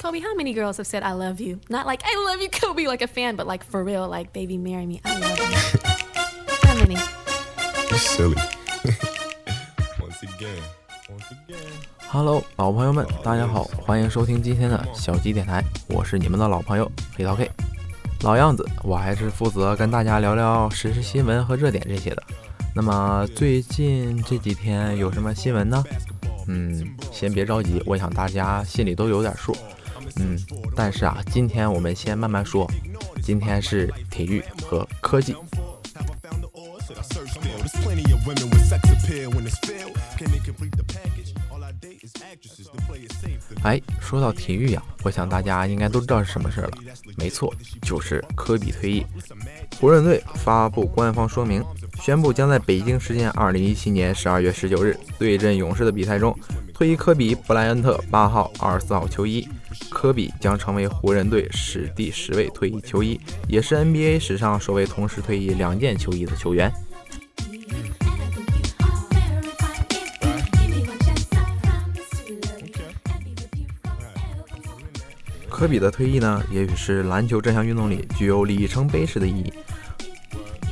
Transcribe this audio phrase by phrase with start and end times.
[0.00, 1.60] Kobe, how many girls have said I love you?
[1.68, 4.56] Not like I love you, Kobe, like a fan, but like for real, like baby,
[4.56, 5.02] marry me.
[5.04, 5.44] I love you.
[6.62, 6.96] how many?
[7.98, 8.34] Silly.
[10.00, 10.62] once again,
[11.10, 11.70] once again.
[12.08, 17.50] Hello，老朋友们，大家好，欢迎收听今天的小鸡电台，我是你们的老朋友黑桃 K。
[18.22, 22.22] 老样子，我还是负责跟大家聊聊时事新闻和热点这些的。
[22.74, 25.84] 那么最近这几天有什么新闻呢？
[26.46, 29.54] 嗯，先别着急，我想大家心里都有点数。
[30.16, 30.38] 嗯，
[30.74, 32.70] 但是啊，今天我们先慢慢说。
[33.22, 35.36] 今天是体育和科技。
[43.62, 46.70] 哎，说到体育呀，我想大家应该都知道是什么事了。
[47.16, 49.04] 没错，就是科比退役。
[49.78, 51.62] 湖人队发布官方说明，
[52.00, 56.36] 宣布将在北京时间二零一七年十二月十九日对阵勇士的比赛中，
[56.74, 59.46] 退役科比布莱恩特八号、二十四号球衣。
[59.90, 66.72] 科比将成为湖人队史第十位退役球衣，也是 NBA 史上首位同时退役两件球衣的球员。
[75.48, 79.52] 科比的退役呢，也许是篮球这项运动里具有里程碑式的意义。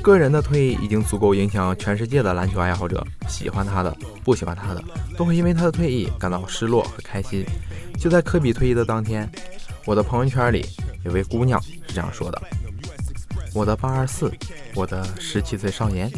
[0.03, 4.83] 个人的退役已经足够影响全世界的篮球爱好者，喜欢他的、不喜欢他的，
[5.17, 7.45] 都会因为他的退役感到失落和开心。
[7.99, 9.29] 就在科比退役的当天，
[9.85, 10.65] 我的朋友圈里
[11.05, 12.43] 有位姑娘是这样说的
[13.53, 14.33] ：“我的八二四，
[14.75, 16.11] 我的十七岁少年，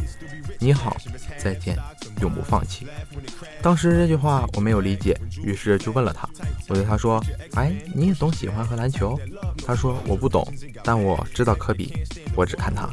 [0.58, 0.96] 你好，
[1.38, 1.76] 再见，
[2.20, 2.86] 永不放弃。”
[3.62, 6.28] 当时这句话我没有理解，于是就问了他。
[6.68, 7.22] 我对他说
[7.54, 9.18] ：“哎，你也懂喜欢和篮球？”
[9.66, 10.46] 他说：“我不懂，
[10.84, 11.92] 但我知道科比，
[12.36, 12.88] 我只看他。”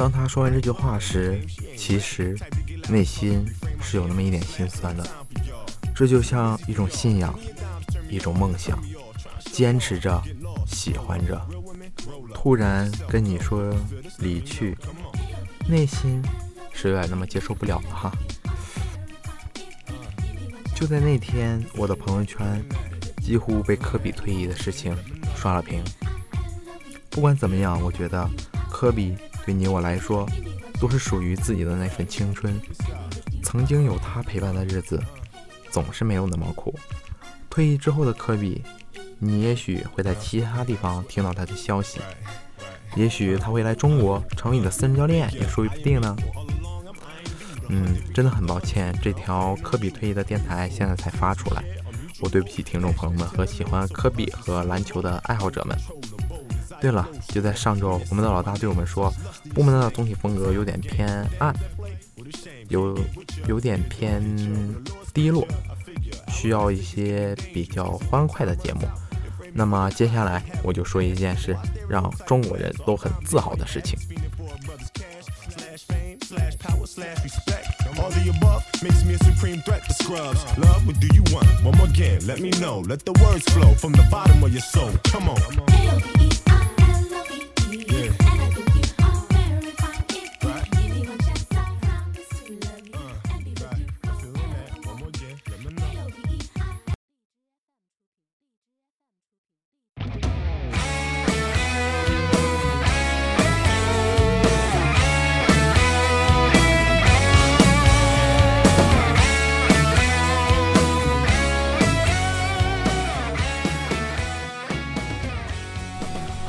[0.00, 1.38] 当他说完这句话时，
[1.76, 2.34] 其实
[2.88, 3.46] 内心
[3.82, 5.06] 是有那么一点心酸的。
[5.94, 7.38] 这就像一种信仰。
[8.08, 8.82] 一种梦想，
[9.52, 10.20] 坚持着，
[10.66, 11.38] 喜欢着，
[12.34, 13.72] 突然跟你说
[14.18, 14.74] 离去，
[15.68, 16.22] 内心
[16.72, 18.10] 是有点那么接受不了的哈。
[20.74, 22.64] 就在那天，我的朋友圈
[23.22, 24.96] 几乎被科比退役的事情
[25.36, 25.84] 刷了屏。
[27.10, 28.28] 不管怎么样，我觉得
[28.70, 29.14] 科比
[29.50, 30.24] 对你我来说
[30.78, 32.54] 都是属于自己的那份青春。
[33.42, 35.02] 曾经有他陪伴的日子，
[35.72, 36.72] 总是没有那么苦。
[37.50, 38.62] 退役之后的科比，
[39.18, 41.98] 你也许会在其他地方听到他的消息，
[42.94, 46.16] 也许他会来中国成为你的私人教练，也说不定呢。
[47.68, 51.64] 嗯，真的很抱歉，这条科比退役的电台现在才发出来，
[52.20, 55.76] 我对不起听众朋友们和喜欢科比和篮球的爱好者们。
[56.80, 59.12] 对了，就在上周，我们的老大对我们说，
[59.54, 61.06] 部门的总体风格有点偏
[61.38, 61.54] 暗，
[62.68, 62.98] 有
[63.46, 64.22] 有点偏
[65.12, 65.46] 低落。
[66.32, 68.88] 需要一些比较欢快的节目，
[69.52, 71.54] 那么接下来我就说一件事，
[71.86, 73.98] 让中国人都很自豪的事情。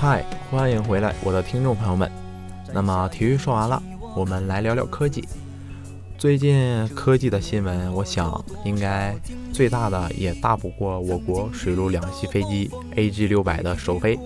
[0.01, 2.11] 嗨，欢迎回来，我的听众朋友们。
[2.73, 3.79] 那么体育说完了，
[4.15, 5.23] 我们来聊聊科技。
[6.17, 9.15] 最近科技的新闻，我想应该
[9.53, 14.17] 最大的也大不过我国水陆两栖飞机 AG 六百的首飞。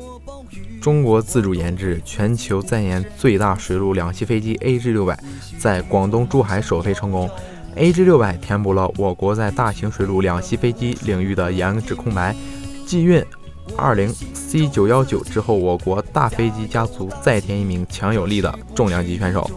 [0.81, 5.19] 中国自主研制、全球在研最大水陆两栖飞机 AG 六百
[5.59, 7.29] 在广东珠海首飞成功。
[7.75, 12.33] AG 六百填补了我国在大型水陆两栖飞机领域的研制空白，
[12.87, 13.21] 继运。
[13.77, 19.49] 二零 C 九幺九之后，我国大飞机家族再添一名强有力的重量级选手。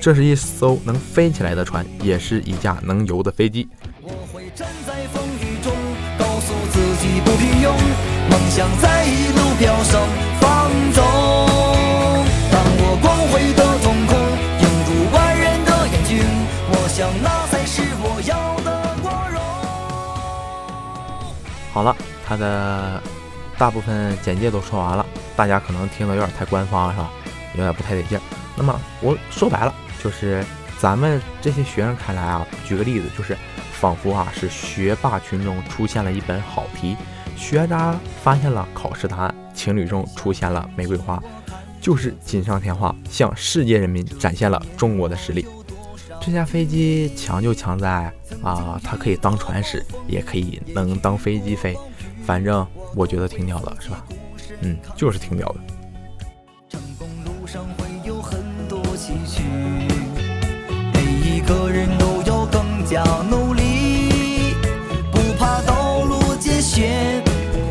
[0.00, 3.66] 这是一艘能飞起来的船，也是一架能游的飞机。
[4.02, 5.72] 我会站在风雨中，
[6.18, 7.72] 告诉自己不平庸，
[8.30, 10.02] 梦想在一路飘升
[10.40, 11.02] 放纵。
[12.52, 14.12] 当我光辉的瞳孔
[14.60, 16.18] 映入万人的眼睛，
[16.68, 18.68] 我想那才是我要的
[19.02, 19.40] 光荣。
[21.72, 21.96] 好了，
[22.26, 23.02] 他的。
[23.64, 27.10] 大部分简介都说完了，大家可能听得有点太官方了，是吧？
[27.54, 28.20] 有点不太得劲。
[28.58, 30.44] 那么我说白了，就是
[30.78, 33.34] 咱们这些学生看来啊，举个例子，就是
[33.72, 36.94] 仿佛啊是学霸群中出现了一本好题，
[37.38, 41.18] 学渣发现了考试答案，情侣中出现了玫瑰花，
[41.80, 45.46] 就是锦上添花，向世界人民展现了中国的实力。
[46.20, 48.12] 这架飞机强就强在
[48.42, 51.74] 啊，它可以当船使，也可以能当飞机飞，
[52.26, 52.66] 反正
[52.96, 54.04] 我觉得挺屌的，是吧？
[54.60, 55.56] 嗯，就是挺屌的。
[56.68, 59.42] 成功路上会有很多崎岖，
[60.94, 64.54] 每一个人都要更加努力，
[65.12, 67.22] 不怕道路艰险，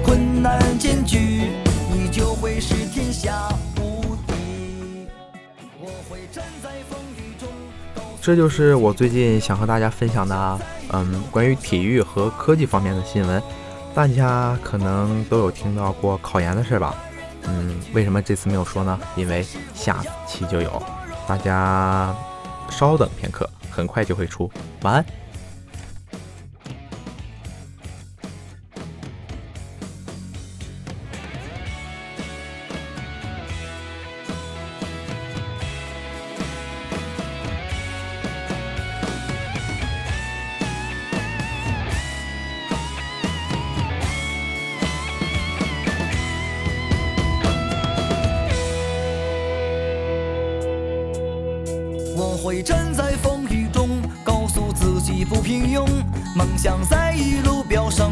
[0.03, 1.49] 困难艰巨，
[1.91, 5.07] 你就会是天下无敌。
[5.79, 7.49] 我会站在风雨中，
[8.21, 10.59] 这就是我最近想和大家分享的，
[10.91, 13.41] 嗯，关于体育和科技方面的新闻。
[13.95, 16.95] 大家可能都有听到过考研的事吧？
[17.43, 18.99] 嗯，为什么这次没有说呢？
[19.15, 19.45] 因为
[19.75, 20.81] 下期就有，
[21.27, 22.13] 大家
[22.69, 24.51] 稍等片刻，很快就会出。
[24.81, 25.05] 晚安。
[52.63, 55.85] 站在风雨中，告诉自己不平庸，
[56.33, 58.02] 梦想在一路飙升。